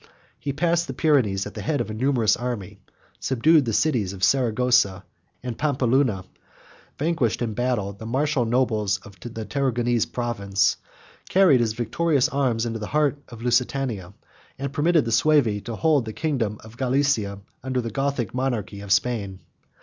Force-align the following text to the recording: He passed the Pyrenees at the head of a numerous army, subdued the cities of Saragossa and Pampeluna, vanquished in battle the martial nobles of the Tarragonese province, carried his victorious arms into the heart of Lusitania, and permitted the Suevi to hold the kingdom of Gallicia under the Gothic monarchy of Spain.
He 0.39 0.51
passed 0.51 0.87
the 0.87 0.95
Pyrenees 0.95 1.45
at 1.45 1.53
the 1.53 1.61
head 1.61 1.79
of 1.79 1.91
a 1.91 1.93
numerous 1.93 2.35
army, 2.35 2.79
subdued 3.19 3.65
the 3.65 3.71
cities 3.71 4.13
of 4.13 4.23
Saragossa 4.23 5.05
and 5.43 5.55
Pampeluna, 5.59 6.25
vanquished 6.97 7.39
in 7.43 7.53
battle 7.53 7.93
the 7.93 8.07
martial 8.07 8.43
nobles 8.43 8.97
of 9.03 9.19
the 9.19 9.45
Tarragonese 9.45 10.07
province, 10.07 10.77
carried 11.29 11.59
his 11.59 11.73
victorious 11.73 12.27
arms 12.29 12.65
into 12.65 12.79
the 12.79 12.87
heart 12.87 13.21
of 13.27 13.43
Lusitania, 13.43 14.15
and 14.57 14.73
permitted 14.73 15.05
the 15.05 15.11
Suevi 15.11 15.61
to 15.65 15.75
hold 15.75 16.05
the 16.05 16.13
kingdom 16.13 16.57
of 16.63 16.77
Gallicia 16.77 17.39
under 17.63 17.79
the 17.79 17.91
Gothic 17.91 18.33
monarchy 18.33 18.81
of 18.81 18.91
Spain. 18.91 19.39